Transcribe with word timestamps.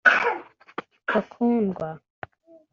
bakundwa 1.09 1.87